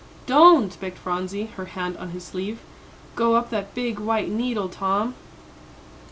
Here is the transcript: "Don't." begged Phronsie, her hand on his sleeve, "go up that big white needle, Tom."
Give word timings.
"Don't." 0.25 0.79
begged 0.81 0.97
Phronsie, 0.97 1.51
her 1.57 1.65
hand 1.65 1.95
on 1.97 2.09
his 2.09 2.23
sleeve, 2.23 2.57
"go 3.15 3.35
up 3.35 3.51
that 3.51 3.75
big 3.75 3.99
white 3.99 4.29
needle, 4.29 4.67
Tom." 4.67 5.13